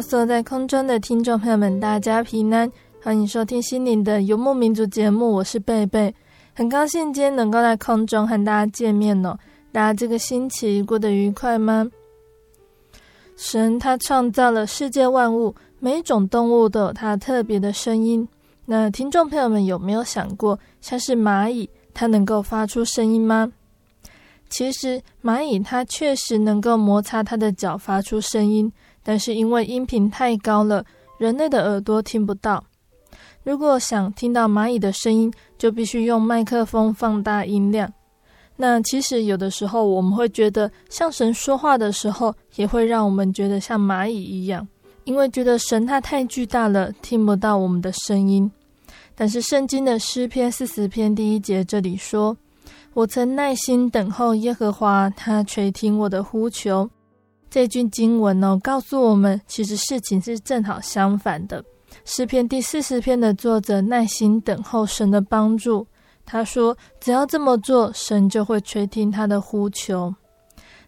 [0.00, 2.70] 坐在空中的听众朋友们，大家平安，
[3.02, 6.14] 欢迎收听心灵的游牧民族节目，我是贝贝，
[6.54, 9.36] 很高兴今天能够在空中和大家见面哦。
[9.72, 11.88] 大家这个星期过得愉快吗？
[13.36, 18.26] 神他创造了世界万物，每一种动物都有它特别的声音。
[18.64, 23.52] 那听众朋友们有没有想过，像是蚂蚁，它能够发出声音吗？
[24.48, 28.72] 其实蚂蚁它确实能够摩擦它的脚发出声音。
[29.08, 30.84] 但是因为音频太高了，
[31.16, 32.62] 人类的耳朵听不到。
[33.42, 37.90] 如果想听到蚂蚁的声音，就必须用麦克风放大音量。
[38.56, 44.68] 那其实有的时候我们会觉得，像神说话的时候，也会让我们觉得像蚂蚁一样，
[45.04, 48.52] 因为觉得神他太巨大了，听不到我们的声音。
[49.14, 52.36] 但是圣经的诗篇四十篇第一节这里说
[52.92, 56.90] ：“我曾耐心等候耶和华，他垂听我的呼求。”
[57.50, 61.64] 这句经文呢，告诉我们，其实事情是正好相反的。
[62.04, 65.86] 诗篇第四十篇的作者耐心等候神的帮助，
[66.26, 70.14] 他说，只要这么做，神就会垂听他的呼求。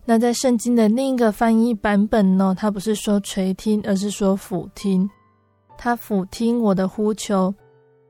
[0.04, 5.09] 那在圣经的另一个翻译版本呢，他不是说垂听，而是说俯听。
[5.78, 7.54] 他俯听我的呼求，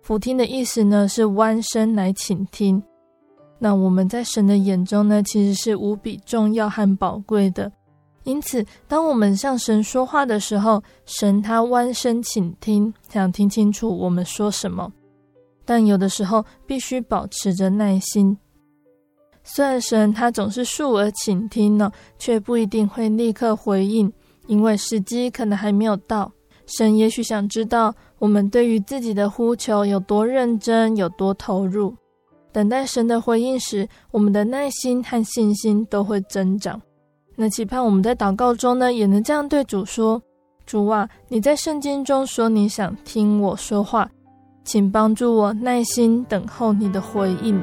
[0.02, 2.82] 俯听的意思呢，是弯身来倾听。
[3.60, 7.70] 那我们在神的眼中呢，其实是无比重要和宝贵的。
[8.24, 14.92] 因此，当我们向神说话的时候，神他弯身倾听，想听清楚我们说什么。
[15.64, 18.36] 但有的时候必须保持着耐心。
[19.42, 24.12] 虽然神他总是竖耳倾听呢，却不一定会立刻回应，
[24.46, 26.30] 因为时机可能还没有到。
[26.66, 31.94] 神也许想知道我们对于自己的呼求有多认真，有多投入。
[32.52, 36.80] 等待神的回应时，我们的耐心和信心都会增长。
[37.36, 40.20] 那期盼我们在祷告中呢，也能这样对主说
[40.66, 44.10] ：“主啊，你在圣经中说你想听我说话，
[44.64, 47.60] 请帮助我耐心等候你的回应。”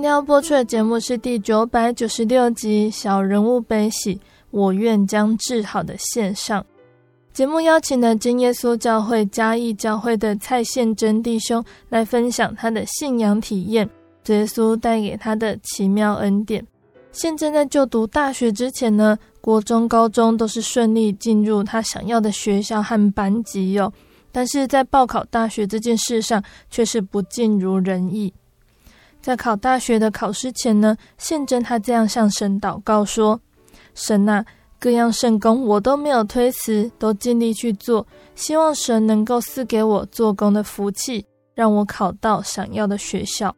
[0.00, 4.16] 今天要播出的节目是第九百九十六集《小人物悲喜》，
[4.50, 6.64] 我愿将治好的献上。
[7.34, 13.86] 节目邀请了真耶稣教会嘉义教会的蔡宪真弟兄来分享他的信仰体验，
[14.28, 16.66] 耶稣带给他的奇妙恩典。
[17.12, 23.92] 宪真在就读大学之前呢，国中、高中都是顺利进入他想要的学校和班级哟，
[24.32, 28.32] 但是在报考大学这件事上却是不尽如人意。
[29.20, 33.38] 在考大学的考试前呢，宪真他这样向神祷告说
[33.94, 34.44] ：“神啊，
[34.78, 41.24] 各样圣工我都没有推辞，都尽力去做，希望神能够赐给我做工的福气，
[41.54, 43.54] 让我考到想要的学校。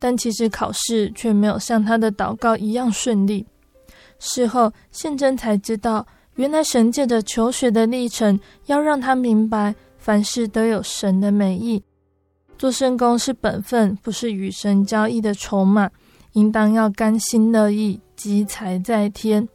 [0.00, 3.46] 但其实考试却没有像他的祷告一样顺利。
[4.18, 11.80] 事后，宪真才知道，原来神借着求学的历程，要让他明白，凡事都有神的美意。”
[12.64, 15.90] 做圣工是本分，不是与神交易的筹码，
[16.32, 19.46] 应当要甘心乐意，积财在天。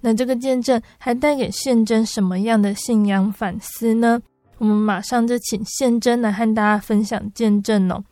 [0.00, 4.20] 那这个见证还带给宪真什么样的信仰反思呢？
[4.58, 8.02] 我们马上就请宪真来和大家分享见证哦。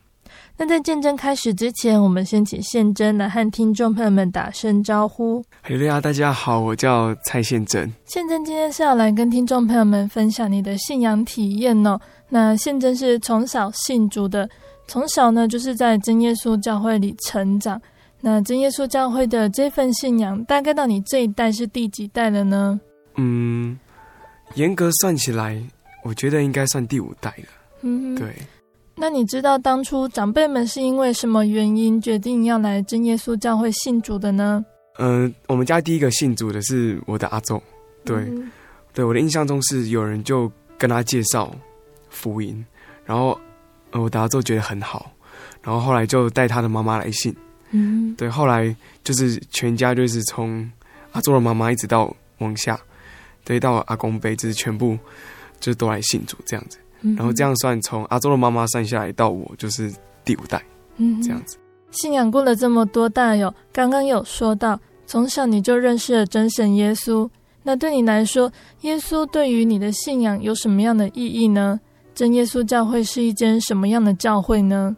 [0.61, 5.41] 那在见证开始之前，我们先请宪真来和听众朋友们打声招呼。
[5.61, 7.89] 哈喽呀，大家好，我叫蔡宪真。
[8.07, 11.97] 宪真今天是要来跟听众朋友们分享你的信仰体验哦。
[12.27, 14.49] 那宪真是从小信主的，
[14.85, 17.81] 从小呢就是在真耶稣教会里成长。
[18.19, 22.77] 那真耶稣教会的这份信仰，大概到你这一代是第几代了呢？
[23.15, 23.79] 嗯，
[24.55, 25.57] 严格算起来，
[26.03, 27.45] 我觉得应该算第五代了。
[27.83, 28.35] 嗯，对。
[29.01, 34.63] 那你知道当初长辈们是因为什么原因决定要来真耶稣教会信主的呢？
[34.97, 37.63] 嗯、呃，我们家第一个信主的是我的阿祖，
[38.03, 38.51] 对，嗯、
[38.93, 41.49] 对，我的印象中是有人就跟他介绍
[42.09, 42.65] 福音，
[43.05, 43.39] 然后
[43.91, 45.09] 呃我的阿祖觉得很好，
[45.63, 47.33] 然后后来就带他的妈妈来信，
[47.71, 50.69] 嗯，对，后来就是全家就是从
[51.13, 52.77] 阿祖的妈妈一直到往下，
[53.45, 54.99] 对，到阿公辈，就是全部
[55.61, 56.77] 就都来信主这样子。
[57.01, 59.91] 然后这样算，从阿周的妈妈算下来到我就是
[60.23, 60.61] 第五代，
[60.97, 61.57] 嗯，这样子。
[61.91, 67.27] 信仰过了这么多代哟，刚刚有说到从小你就认识了真神耶稣，
[67.63, 68.51] 那对你来说，
[68.81, 71.79] 耶稣对于你的信仰有什么样的意义呢？
[72.13, 74.95] 真耶稣教会是一间什么样的教会呢？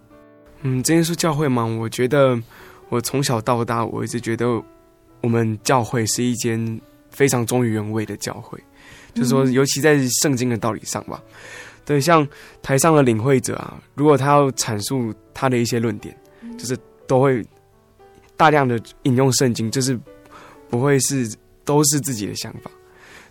[0.64, 2.38] 嗯，真耶稣教会嘛，我觉得
[2.90, 4.62] 我从小到大，我一直觉得
[5.22, 8.60] 我们教会是一间非常忠于原味的教会，
[9.14, 11.22] 就是说，尤其在圣经的道理上吧。
[11.84, 12.28] 对，像
[12.62, 16.16] 台上的领会者啊，如果他要阐述他的一些论点，
[16.58, 17.44] 就是都会
[18.38, 20.00] 大量的引用圣经，就是
[20.70, 21.30] 不会是
[21.66, 22.70] 都是自己的想法。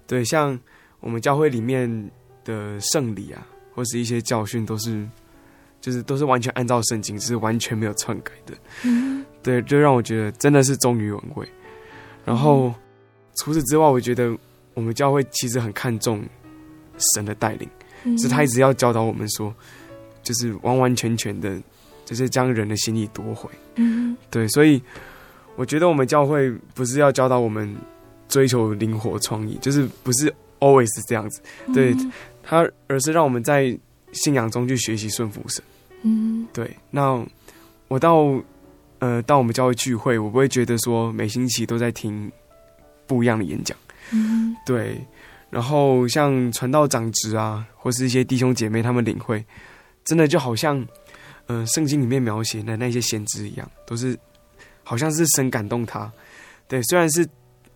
[0.07, 0.59] 对，像
[0.99, 2.11] 我们教会里面
[2.45, 5.09] 的圣礼啊，或是一些教训，都是
[5.81, 8.55] 就是都是完全按照圣经，是完全没有篡改的。
[8.83, 11.49] 嗯，对，就让我觉得真的是忠于原味。
[12.25, 12.75] 然后
[13.37, 14.37] 除此之外，我觉得
[14.75, 16.23] 我们教会其实很看重
[17.15, 17.69] 神的带领。
[18.19, 19.55] 是他一直要教导我们说，
[20.23, 21.61] 就是完完全全的，
[22.05, 23.51] 就是将人的心意夺回。
[23.77, 24.83] 嗯，对，所以
[25.57, 27.75] 我觉得我们教会不是要教导我们
[28.29, 31.41] 追求灵活创意，就是不是 always 这样子。
[31.75, 31.95] 对
[32.43, 33.77] 他，而是让我们在
[34.13, 35.63] 信仰中去学习顺服神。
[36.03, 36.77] 嗯，对。
[36.91, 37.25] 那
[37.89, 38.41] 我到
[38.99, 42.31] 呃到我们教会聚会，我不会觉得说每星期都在听
[43.07, 43.77] 不一样的演讲。
[44.13, 45.01] 嗯，对。
[45.51, 49.45] 然后像传道长职啊，或是一些弟兄姐妹他们领会，
[50.05, 50.79] 真的就好像，
[51.47, 54.17] 嗯、呃，圣经里面描写的那些先知一样，都是
[54.85, 56.11] 好像是神感动他。
[56.69, 57.29] 对，虽然是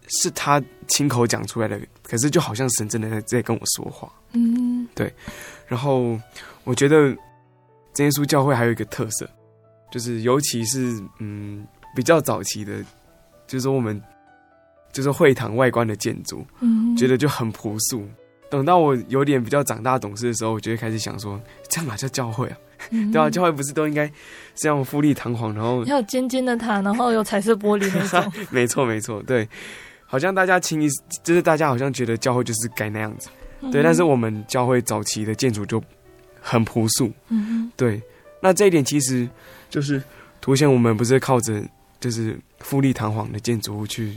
[0.07, 4.09] 是他亲口讲出来的，可是就好像神真的在在跟我说话。
[4.35, 5.13] 嗯，对。
[5.67, 6.17] 然后
[6.63, 7.09] 我觉得
[7.93, 9.29] 真耶稣教会还有一个特色，
[9.91, 11.67] 就是尤其是嗯
[11.97, 12.81] 比较早期的，
[13.49, 14.01] 就是说我们。
[14.95, 18.09] 就是会堂外观的建筑，嗯，觉得就很朴素。
[18.49, 22.57] 等到我有点比较长大懂事的时候，我就会开始想说，这样哪叫教会啊？
[22.91, 24.09] 嗯、对啊，教会不是都应该
[24.55, 28.33] 这样富丽堂皇，然后要有尖尖的塔，然后有彩色玻璃那种。
[28.51, 29.49] 没错，没错，对，
[30.07, 30.89] 好像大家轻易
[31.25, 33.29] 就是大家好像觉得教会就是该那样子，
[33.63, 33.83] 嗯、对。
[33.83, 35.83] 但是我们教会早期的建筑就
[36.41, 38.01] 很朴素，嗯，对。
[38.41, 39.29] 那这一点其实
[39.69, 40.01] 就是
[40.41, 41.61] 凸显我们不是靠着
[41.99, 44.17] 就是富丽堂皇的建筑物去。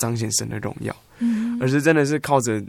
[0.00, 0.96] 彰显神的荣耀，
[1.60, 2.60] 而是真的是靠着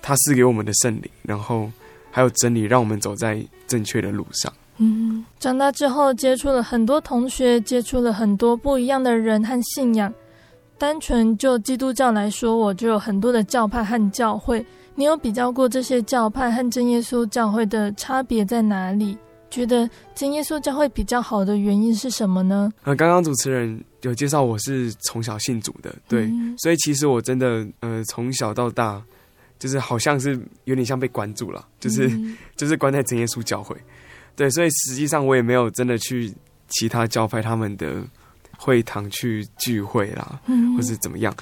[0.00, 1.70] 他赐给我们的圣灵，然后
[2.10, 4.50] 还有真理，让我们走在正确的路上。
[4.78, 10.12] 嗯，长大之后接触了很多同学，接触了很多不一样的人和信仰。
[10.78, 14.64] 单纯就基督教来说，我就有很多的教派和教会。
[14.94, 19.16] 你有比较过这些教派和真耶稣教会的差别在哪里？
[19.50, 22.72] 觉得真耶稣教会比较好的原因是什么呢？
[22.84, 29.02] 呃，刚刚主持人有介绍，我是从小信主的，对，嗯、所以其实我真的呃从小到大，
[29.58, 33.76] 就是好像是有点像被关住了，就是、嗯、 就是关在真耶稣教会，
[34.34, 36.32] 对，所以实际上我也没有真的去
[36.68, 38.02] 其他教派他们的
[38.58, 41.34] 会堂去聚会啦，嗯、或是怎么样。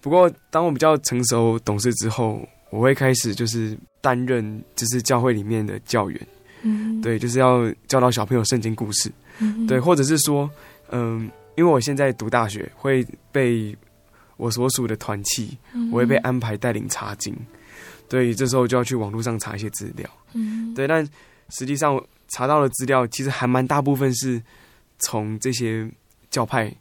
[0.00, 6.26] 不过当我比较成熟懂事之后，我会开始就是担任就是教会里面的教员。
[6.62, 10.50] 嗯，对，就是要教导小朋友圣经故事，嗯、对，或者是说，
[10.90, 13.76] 嗯，因为我现在读大学，会被
[14.36, 17.34] 我所属的团契，嗯、我会被安排带领查经，
[18.08, 21.06] 对，这时候就要去网络上查一些资料，嗯，对，但
[21.48, 24.40] 实际上查到的资料其实还蛮大部分是
[24.98, 25.88] 从这些
[26.30, 26.72] 教派，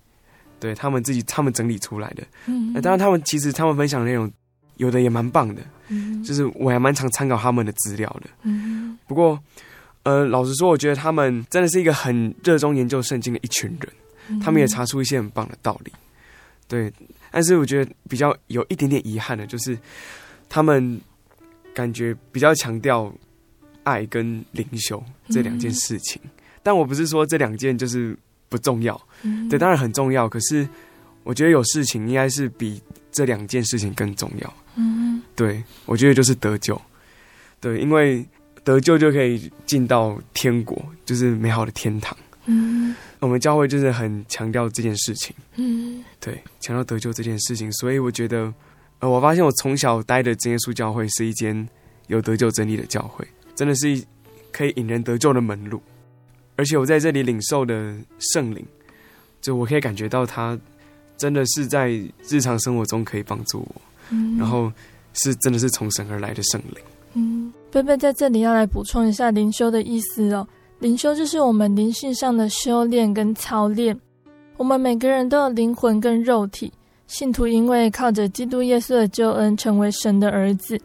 [0.60, 4.32] 对他们自己他们整理出来的，嗯，当然他们其实他们分享的内容
[4.78, 9.40] 有的也蛮棒的，嗯，就是我还蛮常参考他们的资料的，嗯，不过。
[10.08, 14.05] 呃，老实说，我觉得他们真的是一个很热衷研究圣经的一群人，嗯、
[14.42, 15.92] 他们也查出一些很棒的道理。
[16.68, 16.92] 对，
[17.32, 19.78] 但是我觉得比较有一点点遗憾的，就是
[20.50, 21.00] 他们
[21.74, 23.14] 感觉比较强调
[23.84, 26.20] 爱跟灵修这两件事情。
[26.24, 26.30] 嗯、
[26.64, 28.18] 但我不是说这两件就是
[28.50, 30.28] 不重要，嗯、对，当然很重要。
[30.28, 30.68] 可是
[31.24, 34.54] 我觉得有事情应该是比这两件事情更重要。
[34.76, 36.82] 嗯，对，我觉得就是得救，
[37.60, 38.26] 对，因为
[38.64, 42.18] 得救就可以进到天国，就是美好的天堂。
[42.48, 45.36] 嗯，我们教会就是很强调这件事情。
[45.56, 48.54] 嗯，对，强调得救这件事情，所以我觉得，
[49.00, 51.68] 呃，我发现我从小待的真耶稣教会是一间
[52.06, 54.06] 有得救真理的教会，真的是一
[54.52, 55.82] 可以引人得救的门路。
[56.56, 58.64] 而且我在这里领受的圣灵，
[59.42, 60.56] 就我可以感觉到他
[61.18, 61.90] 真的是在
[62.30, 63.82] 日常生活中可以帮助我。
[64.12, 64.72] 嗯，然后
[65.14, 66.84] 是真的是从神而来的圣灵。
[67.16, 70.48] 嗯，贝贝在这里要来补充一下灵修的意思哦。
[70.80, 73.98] 灵修就是我们灵性上的修炼跟操练。
[74.58, 76.72] 我们每个人都有灵魂跟肉体，
[77.08, 80.80] 信徒因为靠着基督耶稣的救恩，成为神的儿子。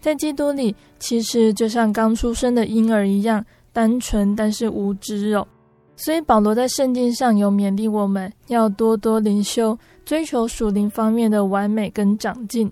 [0.00, 5.46] 在基督里，其实就像刚出生的婴儿一样单纯，但是无知哦。
[5.96, 12.70] 所以保罗在圣经上有勉励我们要多多灵修，追求属灵方面的完美跟长进，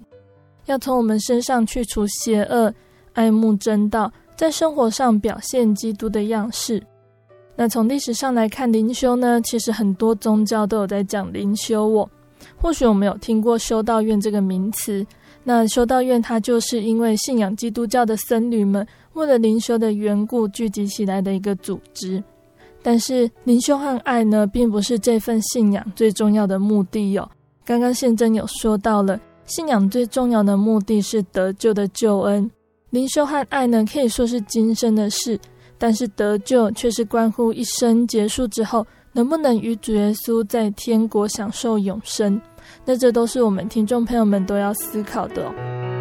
[0.66, 2.72] 要从我们身上去除邪恶，
[3.14, 4.12] 爱慕真道。
[4.36, 6.82] 在生活上表现基督的样式。
[7.56, 12.08] 那从历史上来看，灵修呢，其实很多宗教都有在讲灵修哦。
[12.60, 15.04] 或许我们有听过修道院这个名词。
[15.42, 22.22] 那修道院它就是因为信仰基督教的僧侣们为了灵修的缘故聚集起来的一个组织。
[22.82, 27.28] 但是灵修和爱呢，并不是这份信仰最重要的目的哦。
[27.64, 32.50] 刚刚宪真有说到了，信仰最重要的目的是得救的救恩。
[32.90, 35.38] 灵修和爱呢，可以说是今生的事，
[35.76, 42.40] 但是得救却是关乎一生结束之后，能不能与主耶稣在天国享受永生。
[42.84, 45.95] 那这都是我们听众朋友们都要思考的哦。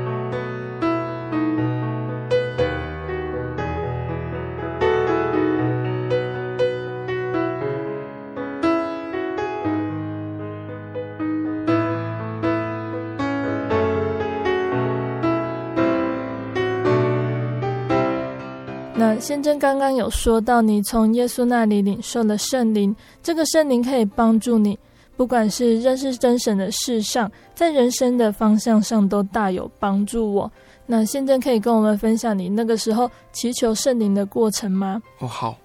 [19.19, 24.77] 先真刚刚有说到，你从耶稣那里领受了圣灵，这个圣灵可以帮助你，
[25.17, 30.51] 不管是认识真神的事上，在人生的方向上都大有帮助我。
[30.85, 35.01] 那先真可以跟我们分享你那个时候祈求圣灵的过程吗？
[35.19, 35.57] 哦，好，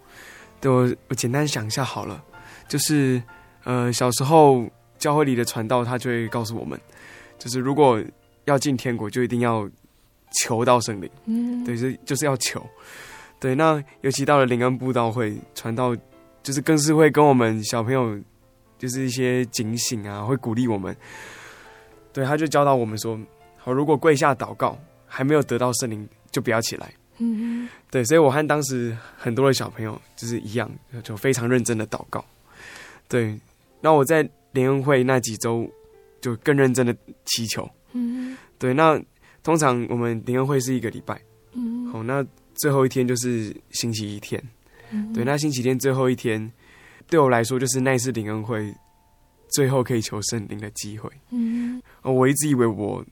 [0.60, 2.22] 对我我简单想一下好了，
[2.66, 3.22] 就是
[3.64, 4.64] 呃小时候
[4.98, 6.80] 教会里的传道他就会告诉我们，
[7.38, 8.02] 就是如果
[8.46, 9.68] 要进天国，就一定要
[10.42, 12.64] 求到圣灵，嗯，对，是就是要求。
[13.40, 15.96] 对，那尤其到了灵恩布道会传道，
[16.42, 18.20] 就是更是会跟我们小朋友，
[18.78, 20.94] 就是一些警醒啊，会鼓励我们。
[22.12, 23.18] 对，他就教导我们说：
[23.56, 26.92] 好，如果跪下祷告还没有得到圣灵，就不要起来。
[27.16, 30.70] 嗯，对，所以我和当时很多的小朋友就是一样，
[31.02, 32.22] 就非常认真的祷告。
[33.08, 33.40] 对，
[33.80, 35.66] 那我在灵恩会那几周
[36.20, 36.94] 就更认真的
[37.24, 37.66] 祈求。
[37.92, 39.00] 嗯，对，那
[39.42, 41.18] 通常我们灵恩会是一个礼拜。
[41.54, 42.22] 嗯，好，那。
[42.60, 44.42] 最后一天就是星期一天，
[44.90, 46.52] 嗯、对，那星期天最后一天，
[47.08, 48.70] 对我来说就是那一次灵恩会
[49.52, 51.10] 最后可以求圣灵的机会。
[51.30, 53.02] 嗯，我一直以为我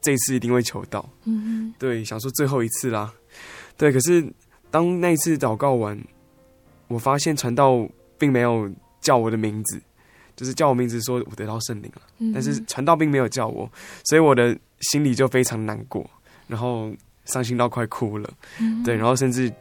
[0.00, 3.14] 这一次一定会求到，嗯，对，想说最后一次啦，
[3.76, 4.26] 对，可是
[4.72, 5.96] 当那一次祷告完，
[6.88, 8.68] 我发现传道并没有
[9.00, 9.80] 叫我的名字，
[10.34, 13.70] 就是叫我名字说我得到圣灵了，嗯、但是传道并没有叫我，
[14.06, 16.10] 所以我的心里就非常难过，
[16.48, 16.92] 然后。
[17.26, 18.30] 伤心到快哭了，
[18.60, 19.52] 嗯、对，然后甚至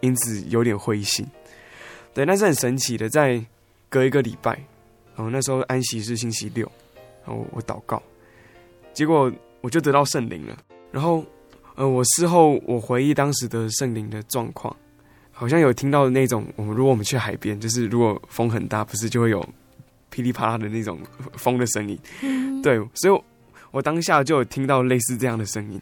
[0.00, 1.26] 因此有点灰心，
[2.12, 3.08] 对，那是很神奇的。
[3.08, 3.42] 在
[3.88, 4.52] 隔一个礼拜，
[5.14, 6.70] 然后那时候安息是星期六，
[7.24, 8.02] 然后我祷告，
[8.92, 10.56] 结果我就得到圣灵了。
[10.90, 11.24] 然后，
[11.76, 14.74] 呃，我事后我回忆当时的圣灵的状况，
[15.30, 19.46] 好像有听到那种，我们如果我们去海边，就是如果风很大，不是就会有
[20.10, 20.98] 噼里啪啦的那种
[21.34, 23.24] 风的声音，嗯、对，所以我，
[23.70, 25.80] 我当下就有听到类似这样的声音，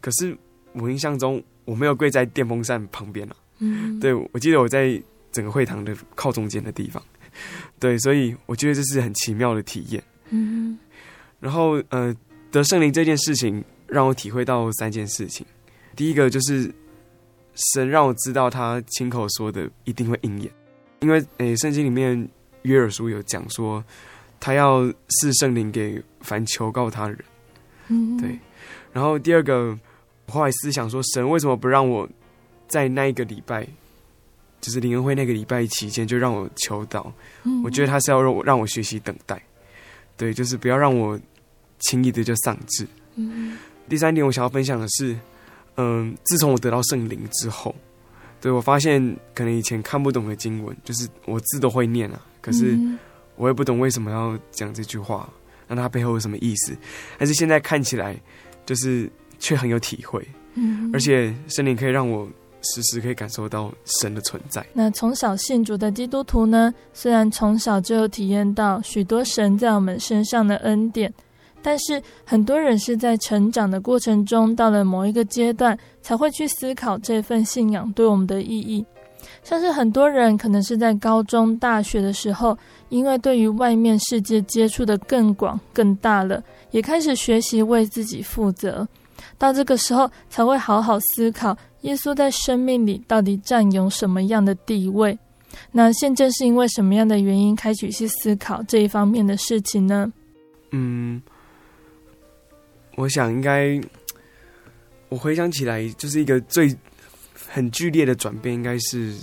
[0.00, 0.34] 可是。
[0.80, 5.00] 我印象中我没有跪在电风扇旁边了，嗯，对，我记得我在
[5.32, 7.02] 整个会堂的靠中间的地方，
[7.78, 10.78] 对，所以我觉得这是很奇妙的体验，嗯，
[11.40, 12.14] 然后呃，
[12.50, 15.46] 得圣灵这件事情让我体会到三件事情，
[15.94, 16.72] 第一个就是
[17.72, 20.50] 神让我知道他亲口说的一定会应验，
[21.00, 22.28] 因为诶，圣经里面
[22.62, 23.84] 约尔书有讲说
[24.40, 27.24] 他要赐圣灵给凡求告他的人，
[27.88, 28.38] 嗯，对，
[28.92, 29.78] 然后第二个。
[30.28, 32.08] 后来思想说，神为什么不让我
[32.66, 33.66] 在那一个礼拜，
[34.60, 37.10] 就是灵恩会那个礼拜期间就让我求祷？
[37.44, 39.40] 嗯、我觉得他是要让我让我学习等待。
[40.16, 41.18] 对，就是不要让我
[41.78, 42.86] 轻易的就丧志。
[43.14, 43.56] 嗯，
[43.88, 45.16] 第三点，我想要分享的是，
[45.76, 47.74] 嗯，自从我得到圣灵之后，
[48.40, 49.00] 对，我发现
[49.34, 52.76] 可能以前看不懂的经文，就是我字都会念啊，可是
[53.36, 55.28] 我也不懂为什么要讲这句话，
[55.68, 56.76] 那它背后有什么意思？
[57.16, 58.20] 但是现在看起来，
[58.66, 59.08] 就是
[59.38, 60.26] 却很有体会。
[60.54, 62.28] 嗯，而且圣灵可以让我。
[62.60, 64.66] 时时可以感受到神的存在。
[64.72, 71.10] 那从小信主的基督徒呢，虽然从小就有体验到许多神在我们身上的恩典，
[71.62, 78.84] 但是很多人是在成长的过程中，到了某一个阶段，才会去思考这份信仰对我们的意义。
[79.44, 86.42] 像是很多人可能是在高中、大学的时候，因为对于外面世界接触的更广、更大了，
[86.72, 88.86] 也开始学习为自己负责。
[89.38, 91.56] 到这个时候，才会好好思考。
[91.82, 95.16] 耶稣在生命里到底占有什么样的地位？
[95.72, 100.12] 那现正是因为什么样的原因开始去思考这一方面的事情呢？
[100.72, 101.22] 嗯，
[102.96, 103.80] 我想应该，
[105.08, 106.76] 我回想起来，就是一个最
[107.48, 109.14] 很剧烈的转变，应该是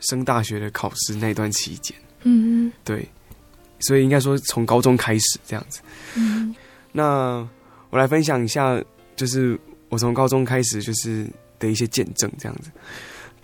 [0.00, 1.96] 升大学的考试那段期间。
[2.24, 3.08] 嗯，对，
[3.78, 5.80] 所以应该说从高中开始这样子。
[6.16, 6.54] 嗯，
[6.92, 7.48] 那
[7.90, 8.82] 我来分享一下，
[9.16, 11.26] 就是我从高中开始就是。
[11.60, 12.70] 的一些见证，这样子。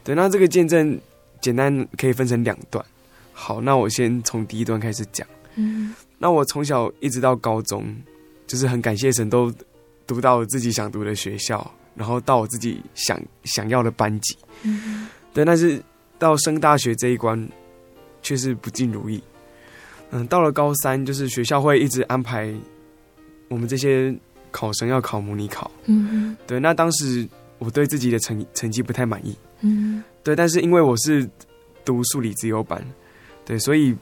[0.02, 1.00] 对，那这个见证
[1.40, 2.84] 简单可以分成两段。
[3.32, 5.26] 好，那我先从第一段开始讲。
[5.54, 7.86] 嗯，那我从小一直到高中，
[8.48, 9.50] 就是很感谢神，都
[10.08, 14.36] 读到自己想读的学校，然后到我自己想想要的班级。
[14.64, 15.80] 嗯，对，但是
[16.18, 17.48] 到升大学这一关，
[18.22, 19.22] 却是不尽如意。
[20.10, 22.52] 嗯，到了高三，就是学校会一直安排
[23.48, 24.14] 我们这些
[24.50, 25.70] 考生要考模拟考。
[25.86, 27.28] 嗯，对，那当时。
[27.62, 31.28] 我对自己的成成绩不太满意，嗯，对，但是因为我是
[31.84, 32.82] 读数理自由班，
[33.44, 33.94] 对，所以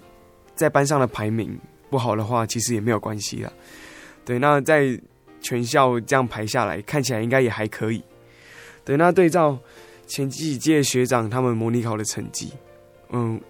[0.54, 1.58] 在班上的排名
[1.90, 3.52] 不好的话，其实也没有关系啦，
[4.24, 4.96] 对，那在
[5.40, 8.00] 全校这样排下来，看起来应该也还可以，
[8.84, 9.58] 对，那对照
[10.06, 12.52] 前几届学长他们模拟考的成绩，
[13.10, 13.40] 嗯，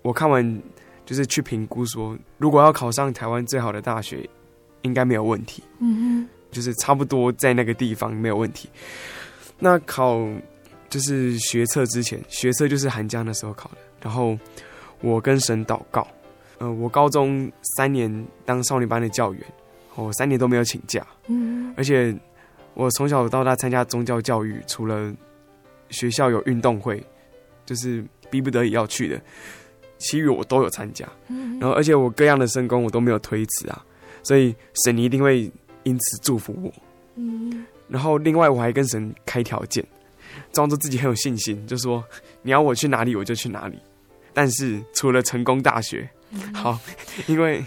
[0.00, 0.62] 我看完
[1.04, 4.26] 就是去评估说，如果要考上台湾最好的大学，
[4.80, 8.68] 应该没有问题，嗯哼，就是差不多在那个地方没有问题。
[9.58, 10.26] 那考
[10.88, 13.76] 就是学测之前，学测就是寒假的时候考的。
[14.00, 14.38] 然后
[15.00, 16.06] 我跟神祷告，
[16.58, 19.42] 呃，我高中三年当少女班的教员，
[19.96, 21.04] 我三年都没有请假。
[21.26, 22.14] 嗯，而且
[22.74, 25.12] 我从小到大参加宗教教育，除了
[25.90, 27.04] 学校有运动会，
[27.66, 29.20] 就是逼不得已要去的，
[29.98, 31.04] 其余我都有参加。
[31.26, 33.84] 嗯，然后而且我各样的圣工我都没有推辞啊，
[34.22, 35.50] 所以神一定会
[35.88, 36.72] 因此祝福我。
[37.16, 37.64] 嗯。
[37.88, 39.82] 然后，另外我还跟神开条件，
[40.52, 42.04] 装作自己很有信心，就说
[42.42, 43.78] 你要我去哪里我就去哪里。
[44.34, 46.06] 但是除了成功大学，
[46.52, 46.78] 好，
[47.26, 47.64] 因为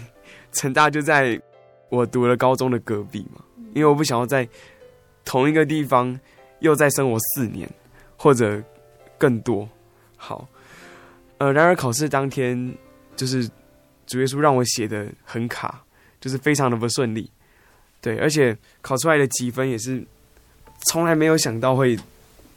[0.52, 1.40] 成大就在
[1.88, 3.42] 我读了高中的隔壁嘛，
[3.74, 4.48] 因为我不想要在
[5.24, 6.18] 同一个地方
[6.60, 7.68] 又再生活四年
[8.16, 8.62] 或者
[9.18, 9.68] 更多。
[10.16, 10.48] 好，
[11.38, 12.72] 呃，然而考试当天
[13.16, 13.50] 就是
[14.06, 15.84] 主耶稣让我写的很卡，
[16.20, 17.28] 就是非常的不顺利。
[18.02, 20.04] 对，而且考出来的积分也是
[20.88, 21.96] 从来没有想到会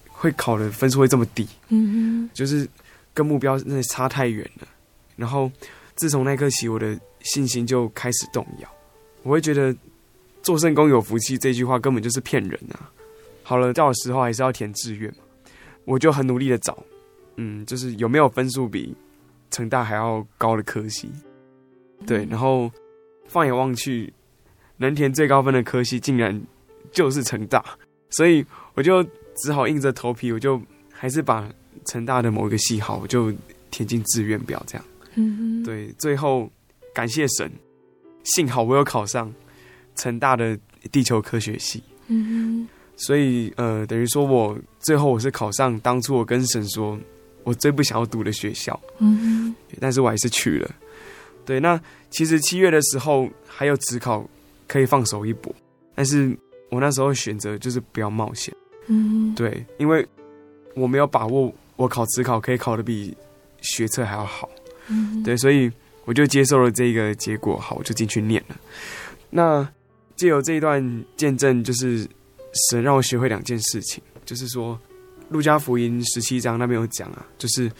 [0.08, 2.67] 会考的分数会这么低，嗯哼，就是
[3.13, 4.67] 跟目标真的差太远了。
[5.15, 5.51] 然后
[5.93, 8.67] 自从那刻起，我的信心就开始动摇。
[9.21, 9.73] 我会觉得
[10.41, 12.89] 做圣工有福气这句话根本就是骗人啊！
[13.43, 15.17] 好了，到时候还是要填志愿嘛，
[15.86, 16.75] 我就很努力的找，
[17.36, 18.95] 嗯，就是有没有分数比
[19.51, 21.08] 成大还要高的科系，
[22.08, 22.71] 对，然后
[23.27, 24.12] 放眼望去。
[24.77, 26.41] 能填最高分的科系竟然
[26.91, 27.63] 就是成大，
[28.09, 29.03] 所以我就
[29.38, 30.61] 只好硬着头皮，我就
[30.91, 31.49] 还是把
[31.85, 33.33] 成大的某一个系好，我就
[33.71, 34.85] 填进志愿表这样。
[35.15, 36.51] 嗯哼，对，最后
[36.93, 37.49] 感谢神，
[38.23, 39.33] 幸好我有考上
[39.95, 40.57] 成大的
[40.91, 41.81] 地球科学系。
[42.07, 46.99] 嗯哼，所以呃，等于说我最后我是考上当初我跟神说
[47.43, 48.77] 我最不想要读的学校。
[48.99, 50.69] 嗯哼，但是我还是去了。
[51.45, 54.29] 对，那其实七月的时候还有职考。
[54.67, 55.54] 可以放手一搏，
[55.93, 56.36] 但是
[56.69, 58.54] 我那时候选择就是不要冒险。
[58.88, 60.06] 嗯，对，因为
[60.75, 63.15] 我没有把握，我考职考可以考得比
[63.62, 64.49] 学测还要好。
[64.88, 65.71] 嗯，对，所以
[66.06, 68.56] 我就接受了这个结果，好，我就进去念了。
[69.30, 69.67] 那
[70.15, 72.08] 借由这一段见证，就是
[72.69, 74.80] 神让我学会两件事情，就是说，
[75.30, 77.71] 路加福音十七章那边有讲啊，就是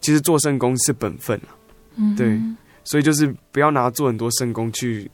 [0.00, 1.56] 其实做圣工是本分啊。
[1.96, 2.40] 嗯，对，
[2.84, 5.10] 所以就是不要拿做很多圣工去。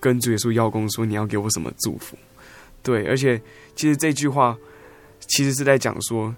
[0.00, 2.16] 跟主耶稣邀功说，你要给我什么祝福？
[2.82, 3.40] 对，而且
[3.74, 4.56] 其实这句话
[5.26, 6.34] 其实是在讲说，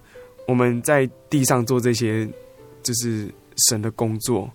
[0.46, 2.26] 我们在地上做这些
[2.82, 3.28] 就是
[3.68, 4.50] 神的工作，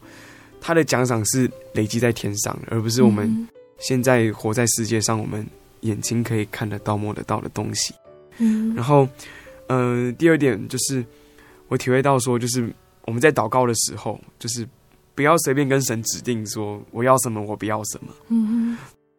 [0.59, 5.45] 他的奖赏是累积在天上，而不是我们现在活在世界上，我们
[5.81, 7.93] 眼睛可以看得到、摸得到的东西。
[8.39, 9.07] 嗯，然后，
[9.67, 11.05] 嗯、呃，第二点就是
[11.67, 12.73] 我体会到说，就是
[13.05, 14.67] 我们在祷告的时候，就是
[15.15, 18.11] 不要随便跟神指定说我要什么，我不要什么。
[18.29, 18.77] 嗯，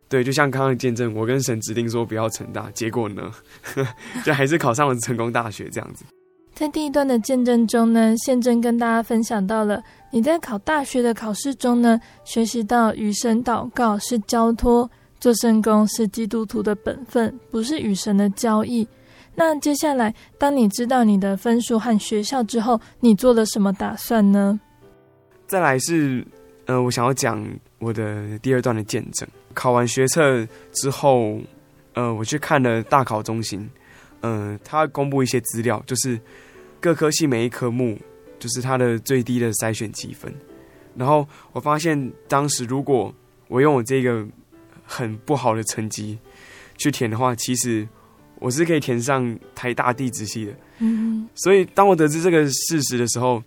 [0.08, 3.30] 对，就像刚刚的见证，我跟神指定说不要成大，结果呢，
[4.24, 6.04] 就还是考上了成功大学这样子。
[6.54, 18.86] 在第一段的见证中呢，宪正跟大家分享到了你在考大学的考试中呢，学习到与神祷告是交托，做圣工是基督徒的本分，不是与神的交易。
[19.34, 24.60] 那接下来，当你知道你的分数和学校之后，你做了什么打算呢？
[25.54, 26.26] 再来是，
[26.66, 27.46] 呃，我想要讲
[27.78, 29.28] 我的第二段的见证。
[29.52, 31.40] 考完学测之后，
[31.92, 33.70] 呃，我去看了大考中心，
[34.22, 36.20] 嗯、呃，他公布一些资料，就是。
[36.80, 37.96] 各科系每一科目，
[38.38, 40.34] 就是它的最低的筛选积分。
[40.96, 43.14] 然后我发现，当时如果
[43.48, 44.26] 我用我这个
[44.84, 46.18] 很不好的成绩
[46.76, 47.88] 去填的话，其实
[48.38, 50.52] 我是可以填上台大地质系的。
[50.80, 53.42] 嗯，所以当我得知这个事实的时候，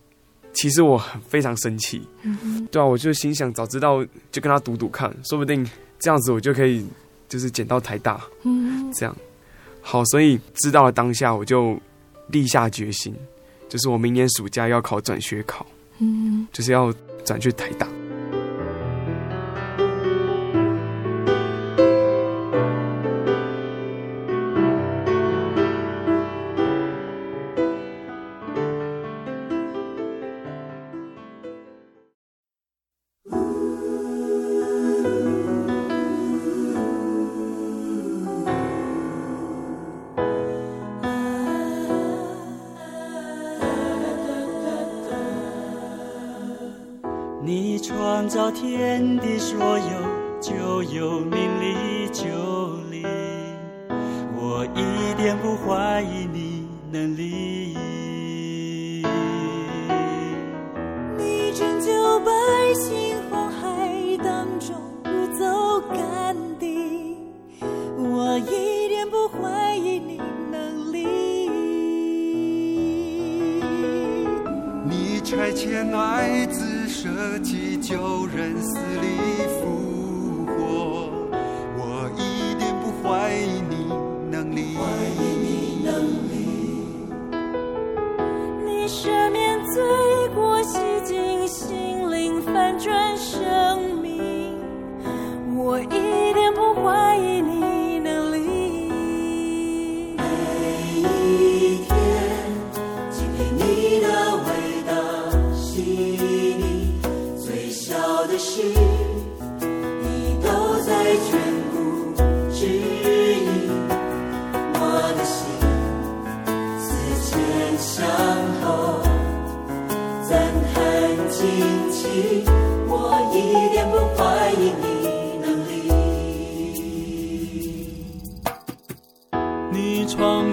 [0.57, 2.01] 其实我非常生气。
[2.21, 5.67] 嗯，对啊，我就心想，早知道就跟他赌赌看，说不定
[5.97, 6.85] 这样子我就可以
[7.29, 8.21] 就是捡到台大。
[8.43, 9.15] 嗯，这样
[9.81, 11.79] 好，所以知道了当下我就。
[12.29, 13.15] 立下决心，
[13.69, 15.65] 就是我明年暑假要考转学考，
[15.99, 16.93] 嗯，就是要
[17.23, 17.87] 转去台大。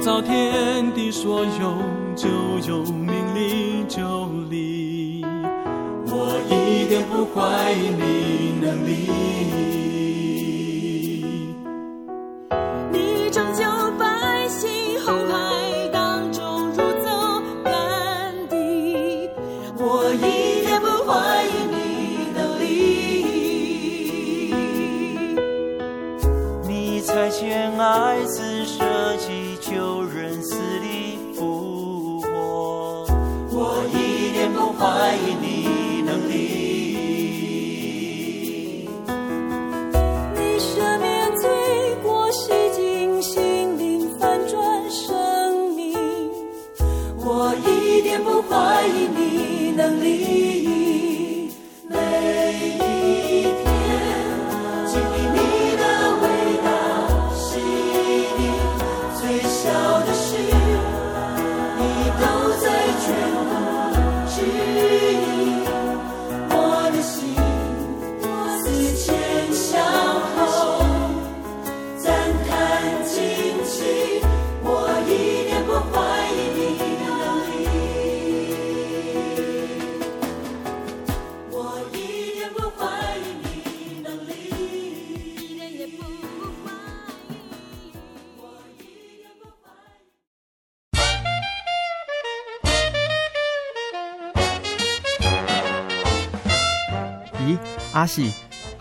[0.04, 1.78] 造天地，所有
[2.14, 2.28] 就
[2.68, 5.24] 有命利就离。
[6.06, 9.83] 我一点不怀疑你能力。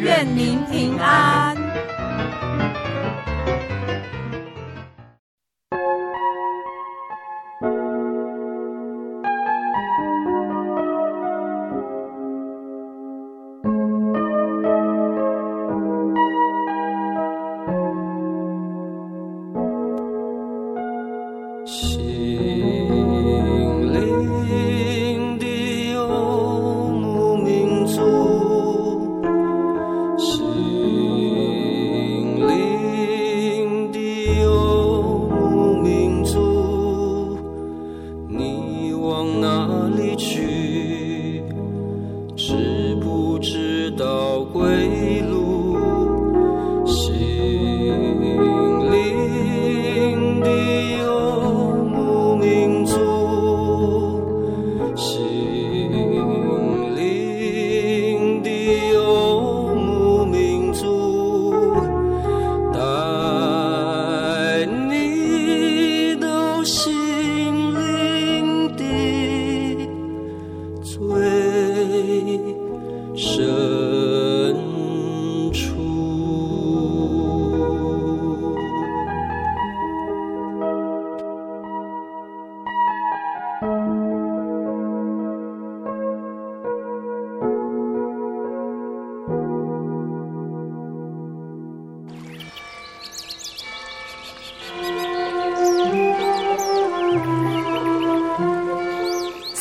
[0.00, 1.54] 愿您平安。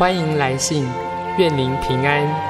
[0.00, 0.88] 欢迎来信，
[1.36, 2.49] 愿您平安。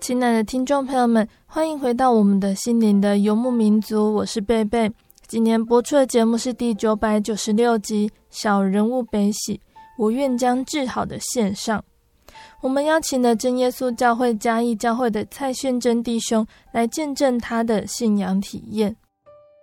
[0.00, 4.90] 亲爱的听众朋友们，欢迎回到我们的心灵的游牧民族，我是贝贝。
[5.26, 9.56] 今年播出的节目是第九百九十六集《小人物悲喜》，
[9.98, 11.84] 我愿将治好的献上。
[12.62, 18.96] 我们邀请了真耶稣教会嘉义教会的蔡宪真弟兄来见证他的信仰体验。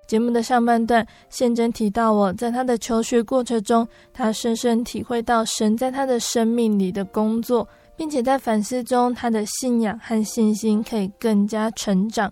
[0.07, 7.67] 节目的上半段，宪真提到我在他的求学过程中，他深深体会到神在他的生命里的工作。
[7.97, 12.31] 并且在反思中，他的信仰和信心可以更加成长。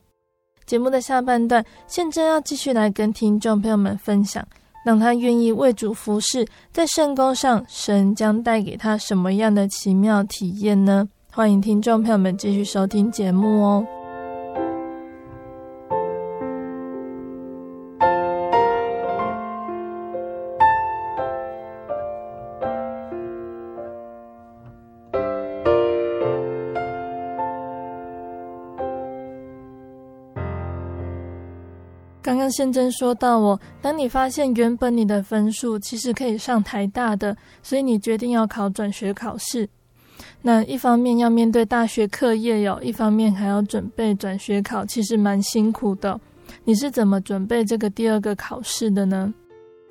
[0.66, 4.46] 节目的下半段，宪真要继续来跟听众朋友们分享，
[4.86, 11.08] 让他愿意为主服侍，在圣宫上，神将带给他什么样的奇妙体验呢？
[11.32, 13.86] 欢迎听众朋友们继续收听节目哦。
[32.46, 39.68] 刚刚宪真说到我，当你发现原本你的分数其实可以上台大的，所以你决定要考转学考试。
[40.44, 46.22] 那一方面要面对大学课业哟，一方面还要准备转学考，其实蛮辛苦的。
[46.66, 49.34] 你是怎么准备这个第二个考试的呢？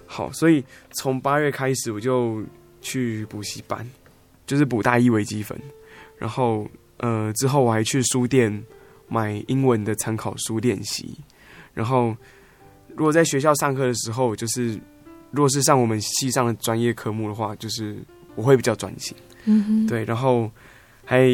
[0.07, 2.41] 好，所以从八月开始我就
[2.81, 3.85] 去补习班，
[4.47, 5.61] 就是补大一微积分，
[6.17, 8.65] 然后呃之后我还去书店
[9.09, 11.19] 买英文的参考书练习。
[11.75, 12.17] 然后，
[12.97, 14.79] 如果在学校上课的时候，就是
[15.33, 17.99] 如果是上我们系上的专业科目的话，就是
[18.37, 19.17] 我会比较专心。
[19.47, 20.05] 嗯哼，对。
[20.05, 20.51] 然后
[21.05, 21.29] 还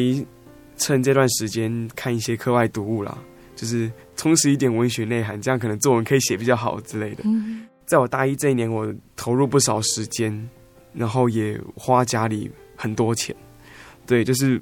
[0.77, 3.15] 趁这段时间看一些课外读物啦，
[3.55, 7.21] 就是充实一点文学内涵，这样可能作文可以写比较好之类的。
[7.25, 10.49] 嗯，在我大一这一年，我投入不少时间，
[10.93, 13.35] 然后也花家里很多钱，
[14.07, 14.59] 对，就是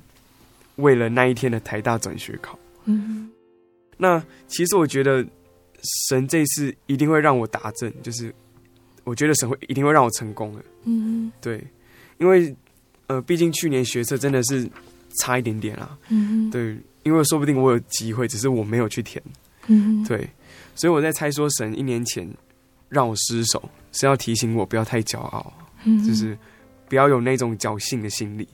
[0.75, 2.59] 为了那一天的台大转学考。
[2.83, 3.31] 嗯，
[3.95, 5.25] 那其实我觉得。
[5.83, 8.33] 神这次一定会让我达阵，就是
[9.03, 10.63] 我觉得神会一定会让我成功的。
[10.83, 11.63] 嗯，对，
[12.17, 12.55] 因为
[13.07, 14.69] 呃，毕竟去年学测真的是
[15.19, 15.97] 差一点点啊。
[16.09, 19.23] 嗯，对，因为说不定我有机会，只是我没有去填。
[19.67, 20.29] 嗯，对，
[20.75, 22.29] 所以我在猜说，神一年前
[22.89, 25.53] 让我失手，是要提醒我不要太骄傲，
[25.85, 26.37] 嗯，就是
[26.87, 28.47] 不要有那种侥幸的心理。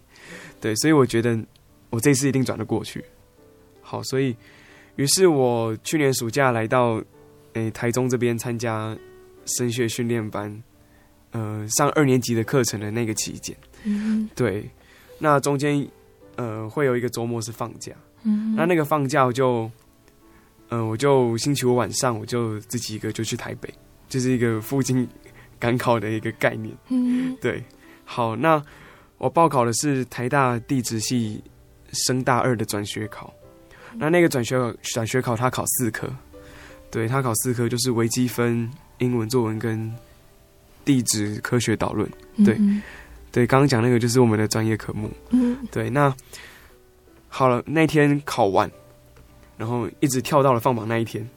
[0.61, 1.38] 对，所以我觉得
[1.89, 3.03] 我这次一定转得过去。
[3.81, 4.35] 好，所以
[4.95, 7.03] 于是我去年暑假来到。
[7.56, 8.96] 诶，台中这边参加
[9.46, 10.62] 升学训练班，
[11.32, 14.70] 呃，上二年级的课程的那个期间，嗯，对，
[15.20, 15.88] 那中间
[16.36, 19.72] 呃会有一个周末是放假，嗯，那那个放假我就，
[20.68, 23.74] 呃，我就星期五晚上我就自己一个就去台北，
[24.10, 25.08] 就是一个附近
[25.58, 27.63] 赶考的一个概念，嗯，对，
[28.04, 28.62] 好，那
[29.18, 31.41] 我报考的是台大地质系
[31.94, 33.34] 升大二的转学考，
[33.94, 36.13] 那那个转学转学考他考四科。
[36.95, 39.93] 对，他考四科，就是微积分、英文作文跟
[40.86, 42.10] 地质科学导论。
[42.45, 42.81] 对，嗯、
[43.34, 45.12] 对，刚刚讲那个就是我们的专业科目。
[45.31, 46.15] 嗯，对，那
[47.27, 48.71] 好了，那天考完，
[49.58, 51.29] 然后一直跳到了放榜那一天。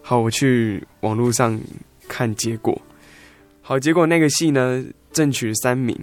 [0.00, 1.60] 好，我去网络上
[2.06, 2.80] 看结果。
[3.62, 5.98] 好，结果那个系呢，正取三名，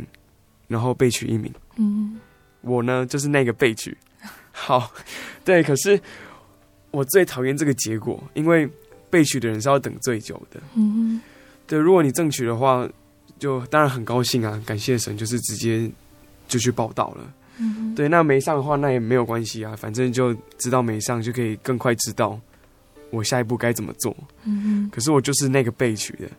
[0.68, 1.50] 然后被取一名。
[1.78, 2.20] 嗯，
[2.60, 3.98] 我呢就是那个被取。
[4.52, 4.92] 好，
[5.46, 5.98] 对，可是
[6.92, 8.70] 我最讨厌这个结果，因为。
[9.10, 11.22] 备取的人是要等最久的，嗯，
[11.66, 11.80] 对。
[11.80, 12.88] 如果你正取的话，
[13.40, 15.90] 就当然很高兴啊，感谢神，就是直接
[16.48, 18.10] 就去报道了，嗯，对。
[18.10, 22.40] 那没上的话，那也没有关系啊，反正就知道没上，就可以更快知道
[23.10, 24.90] 我下一步该怎么做，嗯。
[24.92, 26.30] 可是我就是那个被取的，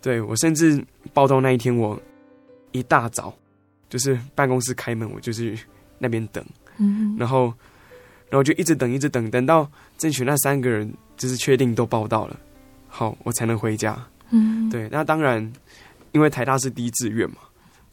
[0.00, 2.00] 对，我甚至报道那一天，我
[2.72, 3.34] 一大早
[3.88, 5.58] 就是办公室开门，我就去
[5.98, 6.44] 那边等，
[6.78, 7.52] 嗯，然后。
[8.32, 12.40] 然后就一直等，一直等，等到争取那三个人就是确定都报到了，
[12.88, 13.94] 好，我才能回家。
[14.30, 14.88] 嗯，对。
[14.90, 15.52] 那当然，
[16.12, 17.36] 因为台大是第一志愿嘛，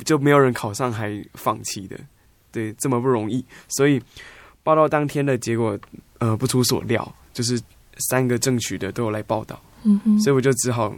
[0.05, 1.99] 就没有人考上还放弃的。
[2.53, 4.01] 对，这么不容易，所以
[4.63, 5.77] 报到当天的结果，
[6.19, 7.61] 呃，不出所料，就是
[8.09, 9.61] 三个争取的都有来报道。
[9.83, 10.95] 嗯哼，所以我就只好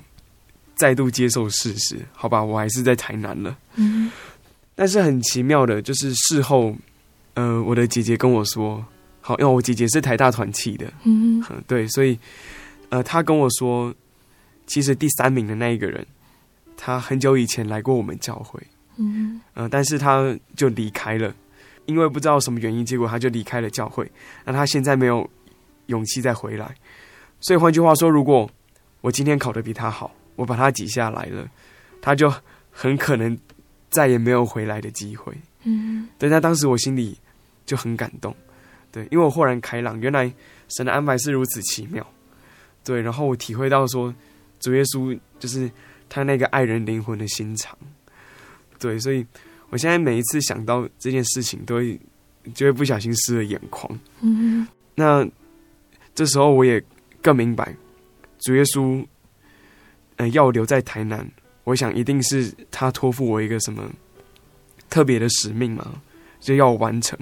[0.76, 3.58] 再度接受事实，好吧，我还是在台南了。
[3.74, 4.12] 嗯，
[4.76, 6.76] 但是很奇妙的，就是事后，
[7.34, 8.86] 呃，我的姐姐跟我说。
[9.22, 12.18] 好，因为我姐姐是台大团契的，嗯，对，所以，
[12.90, 13.94] 呃，她跟我说，
[14.66, 16.06] 其实第三名的那一个人，
[16.76, 18.60] 他很久以前来过我们教会，
[18.98, 21.34] 嗯，呃，但是他就离开了，
[21.86, 24.10] 因为不知道什么原因，结果他就离开了教会。
[24.44, 25.30] 那他现在没有
[25.88, 26.74] 勇气再回来。
[27.40, 28.50] 所以换句话说，如果
[29.02, 31.48] 我今天考的比他好，我把他挤下来了，
[32.02, 32.34] 他就
[32.72, 33.38] 很可能
[33.90, 35.36] 再也没有回来的机会。
[35.64, 36.30] 嗯，对。
[36.30, 37.16] 那当时我心里
[37.66, 38.36] 就很感动，
[38.92, 40.32] 对，因为我豁然开朗，原来
[40.76, 42.06] 神的安排是如此奇妙。
[42.84, 44.14] 对，然后我体会到说，
[44.60, 45.70] 主耶稣就是
[46.10, 47.78] 他那个爱人灵魂的心肠。
[48.80, 49.26] 对，所以
[49.70, 52.00] 我现在每一次想到这件事情，都会
[52.54, 54.00] 就会不小心湿了眼眶。
[54.22, 55.28] 嗯，那
[56.16, 56.84] 这时候我也
[57.22, 57.76] 更明白，
[58.40, 59.06] 主耶稣，
[60.16, 61.30] 呃，要留在台南，
[61.64, 63.88] 我想一定是他托付我一个什么
[64.90, 66.02] 特别的使命嘛，
[66.40, 67.18] 就要完成，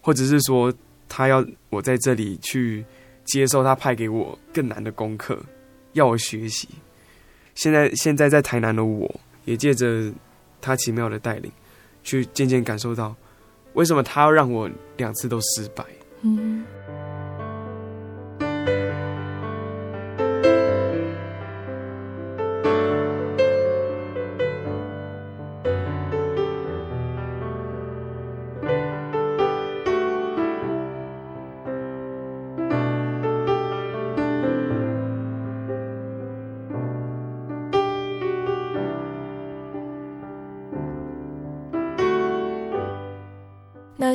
[0.00, 0.72] 或者是说
[1.14, 2.82] 他要我在这里去
[3.22, 5.38] 接受他派给我更难的功课，
[5.92, 6.66] 要我学习。
[7.54, 10.10] 现在现在在台南的我，也借着
[10.58, 11.52] 他奇妙的带领，
[12.02, 13.14] 去渐渐感受到
[13.74, 15.84] 为什么他要让我两次都失败。
[16.22, 16.64] 嗯。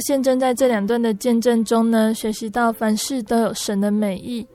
[0.02, 4.46] 现正在这两段的见证中呢，学习到凡事都有神的美意。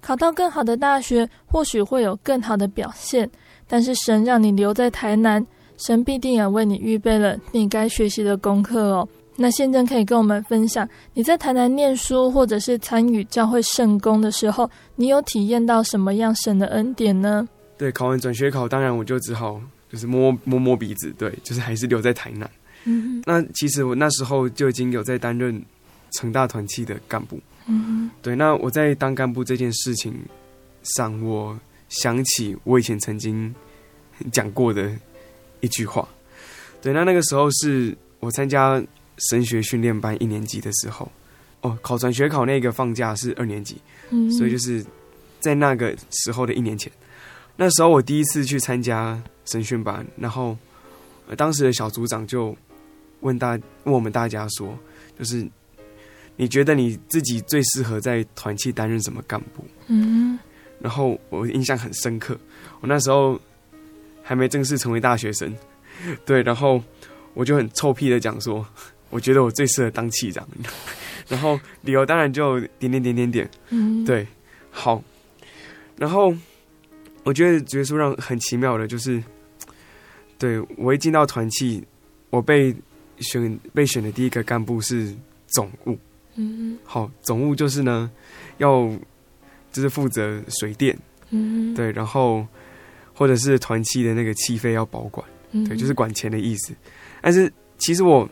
[0.00, 3.30] 考到更好的大学，或许会有更好的表现，
[3.66, 5.44] 但是神让你留在台南，
[5.78, 9.08] 神必定也为你预备了你该学习的功课哦。
[9.36, 17.48] 那现在可以跟我们分享，你在台南念书，或者是参与教会圣工的时候，你有体验到什么样神的恩典呢？
[17.78, 22.48] 对，考完转学考，当然我就只好就是摸摸摸鼻子，对，就是还是留在台南。
[22.84, 25.62] 嗯，那其实我那时候就已经有在担任
[26.12, 27.40] 成大团契的干部。
[27.66, 30.14] 嗯，对，那我在当干部这件事情
[30.82, 31.58] 上，我
[31.88, 33.54] 想起我以前曾经
[34.30, 34.94] 讲过的
[35.60, 36.06] 一句话。
[36.82, 38.82] 对，那那个时候是我参加
[39.30, 41.10] 神学训练班一年级的时候，
[41.62, 43.78] 哦，考转学考那个放假是二年级，
[44.10, 44.84] 嗯，所以就是
[45.40, 46.92] 在那个时候的一年前，
[47.56, 50.54] 那时候我第一次去参加神训班，然后
[51.34, 52.54] 当时的小组长就。
[53.24, 54.78] 问大问我们大家说，
[55.18, 55.46] 就是
[56.36, 59.64] 你觉得你自己最适合在团契担任什么干部？
[59.86, 60.38] 嗯，
[60.78, 62.36] 然后我印象很深刻，
[62.80, 63.40] 我那时候
[64.22, 65.50] 还没正式成为大学生，
[66.26, 66.82] 对，然后
[67.32, 68.66] 我就很臭屁的讲说，
[69.08, 70.46] 我觉得我最适合当气长，
[71.26, 74.26] 然后理由当然就点点点点点，嗯，对，
[74.70, 75.02] 好，
[75.96, 76.34] 然后
[77.22, 79.22] 我觉得结束让很奇妙的就是，
[80.36, 81.82] 对我一进到团契，
[82.28, 82.74] 我被。
[83.18, 85.14] 选被选的第一个干部是
[85.46, 85.98] 总务，
[86.34, 88.10] 嗯，好，总务就是呢，
[88.58, 88.86] 要
[89.72, 90.96] 就是负责水电，
[91.30, 92.46] 嗯，对，然后
[93.12, 96.74] 或者是团契的那个契费要保管，嗯，对，就是管钱的意思。
[97.20, 98.28] 但是其实我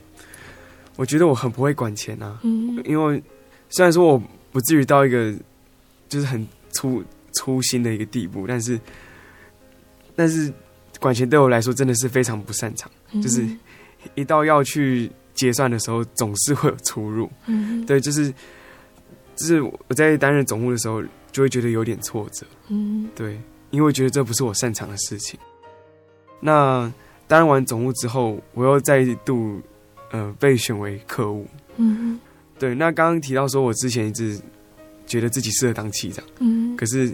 [0.97, 3.23] 我觉得我很不会管钱啊，嗯，因为
[3.71, 5.35] 虽然说我不至于到一个
[6.09, 7.03] 就是很粗
[7.35, 8.81] 粗心的一个地步，但是
[10.17, 10.53] 但是
[10.99, 12.91] 管钱对我来说真的是非常不擅长，
[13.23, 13.47] 就是。
[14.15, 17.31] 一到要去结算的时候，总是会有出入。
[17.47, 18.31] 嗯，对，就是
[19.37, 22.47] 就是我在担任总务的时候，就会觉得有点挫折。
[22.69, 23.41] 嗯，对，
[23.71, 25.41] 因为觉得这不是我擅长的事情。
[26.41, 26.93] 那
[27.27, 29.61] 担任完总务之后，我又再度
[30.11, 31.47] 呃被选为客务。
[31.77, 32.21] 嗯，
[32.59, 32.75] 对。
[32.75, 34.39] 那刚刚提到说我之前一直
[35.07, 36.23] 觉得自己适合当气长。
[36.41, 37.13] 嗯，可是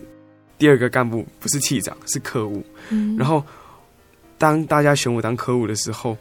[0.58, 2.64] 第二个干部不是气长，是客务。
[2.90, 3.44] 嗯，然后
[4.36, 6.16] 当大家选我当科务的时候。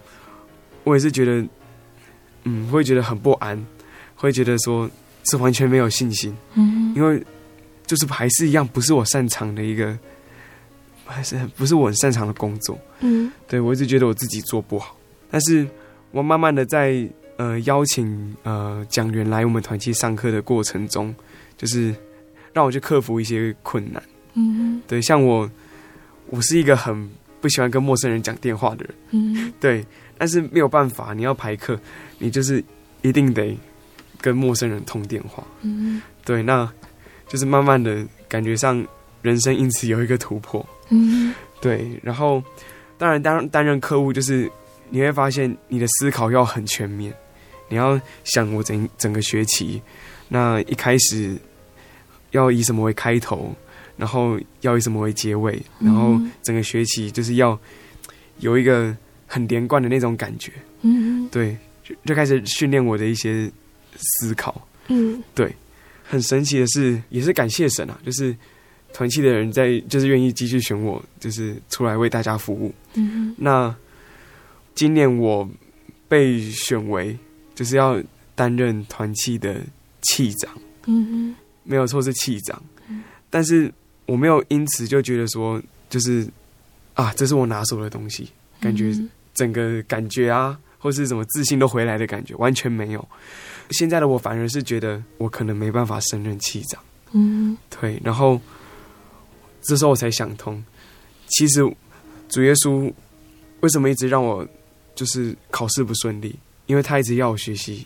[0.87, 1.45] 我也是觉得，
[2.45, 3.61] 嗯，会觉得很不安，
[4.15, 4.89] 会觉得说
[5.25, 7.21] 是完全没有信心，嗯，因为
[7.85, 9.99] 就是还是一样不是我擅长的一个，
[11.05, 14.95] 还是不是我很擅长的工作，嗯，对，我一直觉得我自己做不好，
[15.29, 15.67] 但是
[16.11, 21.13] 我慢慢的在呃邀请呃讲员来我们团契上课的过程中，
[21.57, 21.93] 就是
[22.53, 24.01] 让我去克服一些困难，
[24.35, 25.51] 嗯，对，像我，
[26.29, 27.09] 我是一个很
[27.41, 29.85] 不喜欢跟陌生人讲电话的人，嗯，对。
[30.17, 31.79] 但是没有办法，你要排课，
[32.17, 32.63] 你就是
[33.01, 33.55] 一定得
[34.19, 35.43] 跟陌生人通电话。
[35.61, 36.67] 嗯，对，那
[37.27, 38.85] 就是慢慢的感觉上
[39.21, 40.65] 人生因此有一个突破。
[40.89, 41.99] 嗯，对。
[42.01, 42.43] 然后，
[42.97, 44.51] 当然当担任客户，就是
[44.89, 47.13] 你会发现你的思考要很全面，
[47.69, 49.81] 你要想我整整个学期，
[50.27, 51.37] 那一开始
[52.31, 53.55] 要以什么为开头，
[53.97, 57.59] 然后要以什么为结尾，然后整个学期就是要
[58.39, 58.95] 有一个。
[59.27, 60.51] 很连贯的那种感觉，
[60.81, 63.51] 嗯，对，就就开始训练我的一些
[63.95, 64.67] 思考。
[64.87, 65.53] 嗯，对，
[66.03, 68.35] 很神奇的是，也是感谢神啊，就是
[68.93, 72.73] 团契的人在，就是愿意继续选我，就是出来为大家服务。
[72.93, 73.75] 嗯，那
[74.73, 75.47] 今年我
[76.07, 77.17] 被选为
[77.53, 78.01] 就是要
[78.33, 79.59] 担任团契的
[80.03, 80.57] 气长。
[80.85, 82.63] 嗯，没有错，是气长。
[83.29, 83.69] 但是
[84.05, 86.25] 我没有因此就觉得说，就是
[86.93, 88.29] 啊，这是我拿手的东西，
[88.61, 88.93] 感觉
[89.37, 93.07] 整个感觉啊，或是什么自信都回来的感觉，完全没有。
[93.71, 96.81] 现在的我反而是觉得我可能没办法胜任气长。
[97.11, 98.01] 嗯，对。
[98.03, 98.39] 然后
[99.61, 100.63] 这时候我才想通，
[101.27, 101.61] 其实
[102.27, 102.91] 主耶稣
[103.61, 104.47] 为什么一直让我
[104.95, 106.35] 就是考试不顺利？
[106.65, 107.85] 因为他一直要我学习，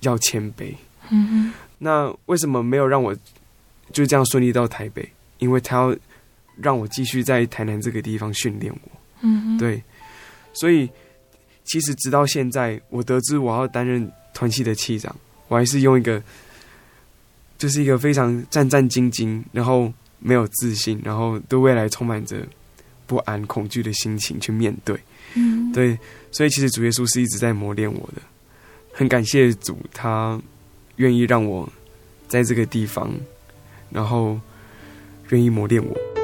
[0.00, 0.74] 要谦卑。
[1.10, 3.14] 嗯，那为什么没有让我
[3.92, 5.06] 就这样顺利到台北？
[5.38, 5.96] 因为他要
[6.56, 8.90] 让我继续在台南这个地方训练我。
[9.22, 9.82] 嗯，对。
[10.54, 10.88] 所以
[11.64, 15.14] 其实直到现在，我得知我要担任团契的气长，
[15.48, 16.22] 我还是用一个
[17.58, 22.46] 就是一个非常战战兢兢，然后没有自信，然后对未来充满着
[23.06, 24.98] 不安、恐惧的心情去面对。
[25.34, 25.98] 嗯，对。
[26.30, 28.22] 所以其实主耶稣是一直在磨练我的，
[28.92, 30.40] 很感谢主，他
[30.96, 31.70] 愿意让我
[32.26, 33.12] 在这个地方，
[33.90, 34.40] 然后
[35.30, 36.23] 愿意磨练我。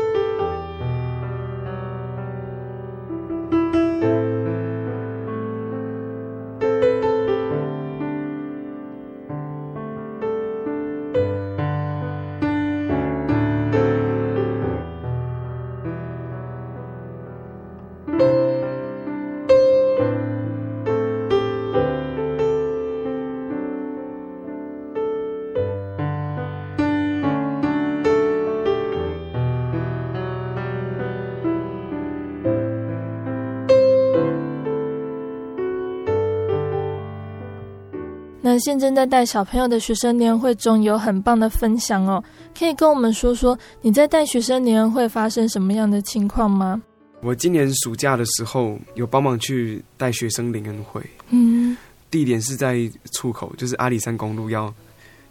[38.60, 42.22] 现正在带小朋友的学生年会中有很棒的分享哦，
[42.56, 46.80] 可以跟我们说说你在带学生年会发生什么样的情况吗？
[47.22, 51.76] 我今年暑假的时候有帮忙去带学生联恩会，嗯，
[52.10, 54.72] 地点是在出口，就是阿里山公路要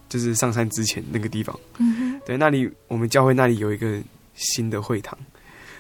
[0.08, 4.00] 就是上山之前那个地方，嗯，对，那里我们教会那里有一个
[4.36, 5.18] 新的会堂，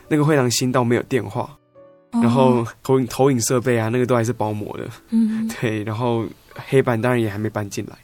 [0.07, 1.55] 那个会堂新到没有电话，
[2.11, 6.25] 然后投影投影设备啊，那个都还是包膜的，嗯，对，然后。
[6.55, 7.97] 黑板当然也还没搬进来。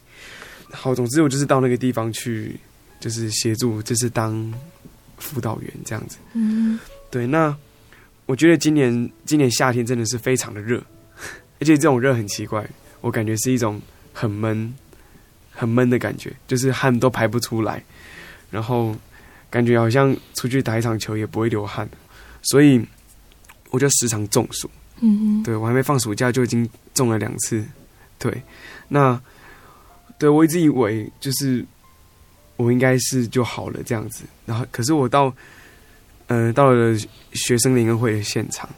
[0.71, 2.59] 好，总之我就是到那个地方去，
[2.99, 4.53] 就是协助，就是当
[5.17, 6.17] 辅导员这样子。
[6.33, 6.79] 嗯，
[7.09, 7.25] 对。
[7.25, 7.55] 那
[8.25, 10.83] 我觉得今年今年夏天真的是非常的热，
[11.59, 12.67] 而且这种热很奇怪，
[13.01, 13.81] 我感觉是一种
[14.11, 14.73] 很闷、
[15.51, 17.81] 很闷的感觉，就是汗都排不出来，
[18.51, 18.93] 然后
[19.49, 21.87] 感觉好像出去打一场球也不会流汗，
[22.41, 22.85] 所以
[23.69, 24.69] 我就时常中暑。
[24.99, 27.63] 嗯，对，我还没放暑假就已经中了两次。
[28.17, 28.41] 对，
[28.87, 29.19] 那
[30.17, 31.63] 对我一直以为就是
[32.55, 35.33] 我应该是就好了这样子，然后可是我到
[36.27, 36.97] 呃到了
[37.33, 38.69] 学生联恩会的现场，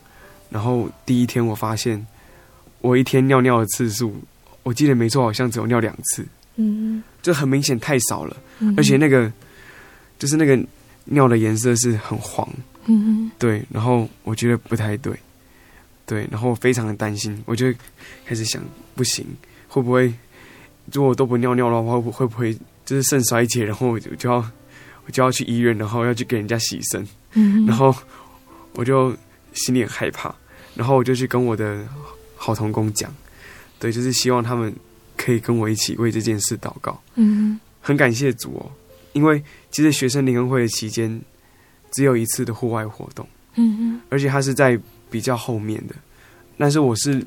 [0.49, 2.05] 然后第一天我发现
[2.81, 4.15] 我一天尿尿的次数，
[4.63, 6.25] 我记得没错，好像只有尿两次，
[6.55, 9.31] 嗯，就很明显太少了，嗯，而且那个
[10.17, 10.59] 就是那个
[11.05, 12.49] 尿的颜色是很黄，
[12.85, 15.13] 嗯，对，然后我觉得不太对。
[16.07, 17.65] 对，然后我非常的担心，我就
[18.25, 18.63] 开始想，
[18.95, 19.25] 不行，
[19.67, 20.05] 会不会
[20.93, 24.37] 如果我都不尿尿的话，会不会就是肾衰竭，然后我就就要
[25.05, 27.93] 我就要去医院，然后要去给人家洗肾，嗯，然后
[28.71, 29.13] 我就
[29.51, 30.33] 心里很害怕，
[30.75, 31.85] 然后我就去跟我的
[32.37, 33.13] 好同工讲，
[33.77, 34.73] 对，就是希望他们
[35.17, 38.71] 可以跟我一起为这件事祷告，嗯，很感谢主哦，
[39.11, 41.21] 因为其实学生联恩会的期间
[41.91, 44.79] 只有一次的户外活动，嗯，而且他是在。
[45.09, 45.95] 比较后面的，
[46.57, 47.25] 但是我是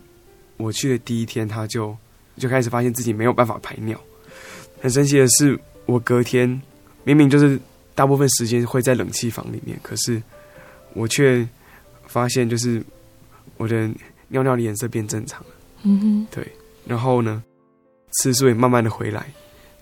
[0.57, 1.97] 我去的第一天，他就
[2.37, 3.99] 就开始发现自己没有办法排尿。
[4.81, 6.49] 很神奇的是，我隔天
[7.05, 7.59] 明明就是
[7.95, 10.23] 大部分时间会在冷气房里面，可是
[10.95, 11.47] 我却
[12.07, 12.83] 发现就是
[13.57, 13.89] 我的
[14.29, 15.49] 尿尿的颜色变正常了。
[15.83, 16.47] 嗯哼，对。
[16.87, 17.43] 然后呢，
[18.13, 19.27] 次数也慢慢的回来，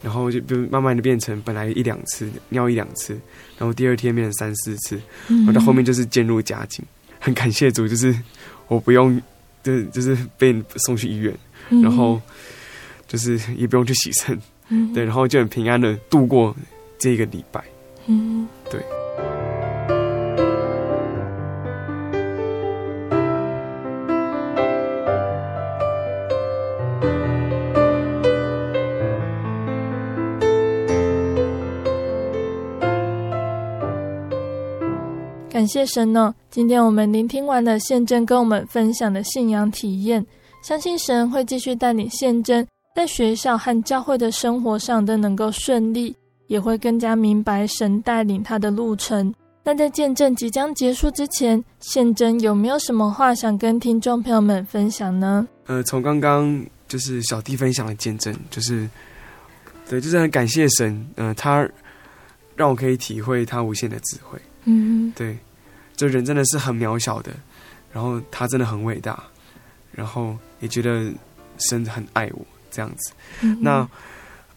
[0.03, 3.19] 然后就就慢慢的变成本来一两次尿一两次，
[3.57, 6.85] 然后第二天变成三四次，然后到后面就是渐入佳境。
[7.19, 8.15] 很感谢主，就是
[8.69, 9.21] 我不用，
[9.63, 11.35] 就是就是被送去医院，
[11.71, 12.21] 嗯，然后
[13.07, 14.39] 就是也不用去洗肾，
[14.69, 16.55] 嗯，对，然后就很平安的度过
[16.99, 17.63] 这个礼拜，
[18.07, 18.81] 嗯，对。
[35.69, 40.25] 谢神呢，今天我们聆听完了宪正跟我们分享的信仰体验，
[40.63, 42.67] 相信神会继续带领宪真
[42.97, 46.17] 在学校和教会的生活上都能够顺利，
[46.49, 49.33] 也会更加明白神带领他的路程。
[49.63, 55.47] 那在见证即将结束之前，宪真有没有什么话想跟听众朋友们分享呢？
[55.67, 58.89] 呃，从刚刚就是小弟分享的见证，就是
[59.89, 61.69] 对，就是很感谢神，呃，他
[62.57, 64.39] 让我可以体会他无限的智慧。
[64.65, 65.39] 嗯，对，
[65.99, 67.33] 这人真的是很渺小的，
[67.93, 69.21] 然后他真的很伟大，
[69.91, 71.13] 然后也觉得
[71.59, 73.13] 神很爱我这样子。
[73.41, 73.89] 嗯、那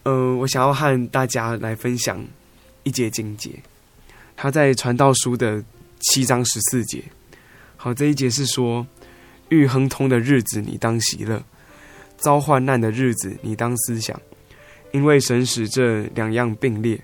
[0.04, 2.24] 呃，我想要和大家来分享
[2.84, 3.50] 一节经节。
[4.36, 5.60] 他在传道书的
[5.98, 7.02] 七章十四节，
[7.76, 8.86] 好，这一节是说：
[9.48, 11.40] 遇亨通的日子，你当喜乐；
[12.18, 14.16] 遭患难的日子，你当思想，
[14.92, 17.00] 因为神使这两样并列，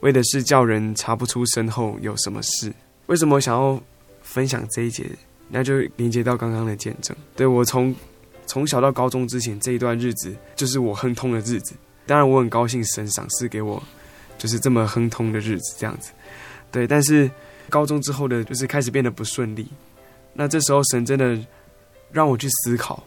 [0.00, 2.72] 为的是叫人查不出身后有什么事。
[3.06, 3.80] 为什么想要
[4.22, 5.04] 分享这一节？
[5.48, 7.14] 那就连接到刚刚的见证。
[7.36, 7.94] 对，我从
[8.46, 11.74] 从小到高中之前这一段日子，就是我亨通的日子。
[12.06, 13.82] 当然，我很高兴神赏赐给我，
[14.38, 16.10] 就是这么亨通的日子，这样子。
[16.72, 17.30] 对，但是
[17.68, 19.68] 高中之后的，就是开始变得不顺利。
[20.32, 21.38] 那这时候，神真的
[22.10, 23.04] 让我去思考，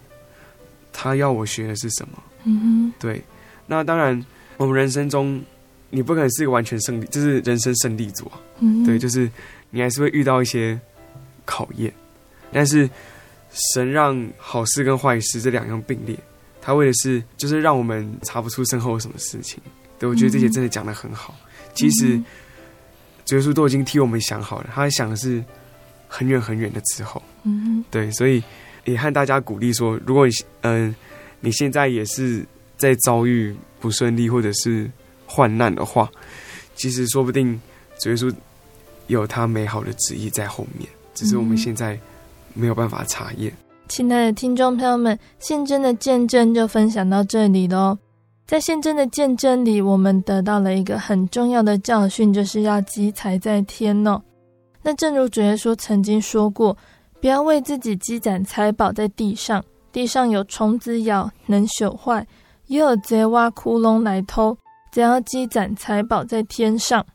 [0.94, 2.24] 他要我学的是什么？
[2.46, 3.22] 嗯哼，对。
[3.66, 4.24] 那当然，
[4.56, 5.44] 我们人生中，
[5.90, 8.40] 你不可能是一个完全胜利，就是人生胜利组啊。
[8.60, 9.30] 嗯，对，就是
[9.70, 10.80] 你还是会遇到一些
[11.46, 11.94] 考验。
[12.52, 12.90] 但是
[13.52, 16.18] 神让好事跟坏事这两样并列，
[16.62, 19.62] 他为的是就是让我们查不出身后有什么事情。
[20.00, 21.36] 对，我觉得这些真的讲的很好。
[21.44, 22.22] 嗯、其实。
[23.28, 25.44] 主耶稣都已经替我们想好了，他想的是
[26.08, 27.22] 很远很远的之后。
[27.44, 28.42] 嗯，对，所以
[28.86, 30.96] 也和大家鼓励说，如果你嗯、呃、
[31.42, 32.46] 你现在也是
[32.78, 34.90] 在遭遇不顺利或者是
[35.26, 36.10] 患难的话，
[36.78, 37.60] 其实说不定
[38.00, 38.34] 主耶稣
[39.08, 42.00] 有他美好的旨意在后面，只是我们现在
[42.54, 43.52] 没有办法查验。
[43.88, 47.98] 亲爱的听众朋友们，宪真的见证就分享到这里喽。
[48.46, 54.22] 在宪真的见证里，我们得到了一个很重要的教训，就是要积财在天哦。
[54.82, 56.76] 那正如主耶稣曾经说过，
[57.20, 62.24] 不要为自己积攒财宝在地上，地上有虫子咬，能朽坏；
[62.68, 64.58] 也有贼挖窟窿来偷。
[64.92, 67.06] 只要积攒财宝在天上。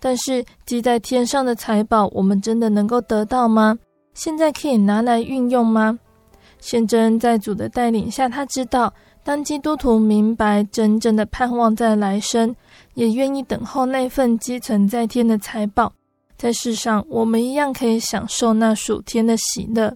[0.00, 3.78] 但是积在天上的财宝，我们真的能够得到吗？
[4.14, 5.98] 现在可以拿来运用吗？
[6.58, 8.92] 宪真在主的带领下，他知道。
[9.22, 12.56] 当基督徒明白真正的盼望在来生，
[12.94, 15.92] 也愿意等候那份积存在天的财宝，
[16.38, 19.94] 在世上我们一样可以享受那属天的喜乐。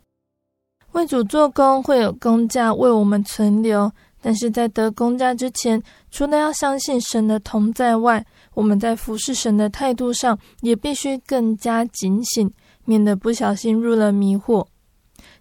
[0.92, 3.90] 为主做工会有工价为我们存留，
[4.26, 12.50] 但是在得公家之前，除了要相信神的同在外，我们在服侍神的态度上也必须更加警醒，
[12.86, 14.64] 免得不小心入了迷惑。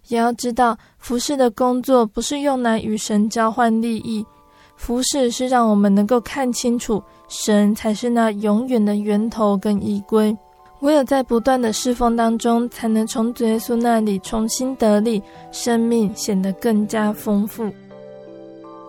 [0.08, 4.22] 也要知道，服侍的工作不是用来与神交换利益，
[4.76, 10.36] 服侍是让我们能够看清楚，神才是那永远的源头跟依归。
[10.80, 17.72] 唯有在不断的侍奉当中，才能从主耶稣那里重新得力，生命显得更加丰富。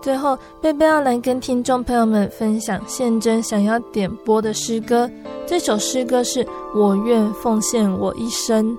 [0.06, 5.10] 最后，贝贝要来跟听众朋友们分享现真想要点播的诗歌，
[5.48, 6.44] 这首诗歌是
[6.76, 8.78] 《我愿奉献我一生》。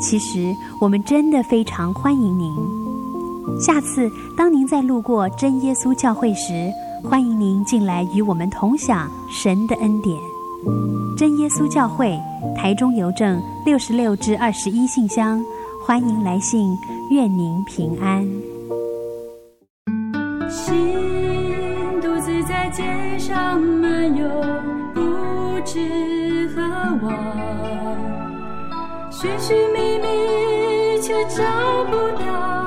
[0.00, 2.52] 其实我们真的非常欢迎您。
[3.60, 6.70] 下次当您再路过真耶稣教会时，
[7.02, 10.18] 欢迎您进来与我们同享神的恩典。
[11.16, 12.18] 真耶稣教会
[12.56, 15.44] 台中邮政六十六至二十一信箱，
[15.86, 16.76] 欢迎来信，
[17.10, 18.26] 愿您平安。
[20.48, 20.74] 心
[22.00, 22.82] 独自在街
[23.18, 24.26] 上漫游，
[29.24, 31.42] 寻寻觅觅，却找
[31.84, 32.63] 不到。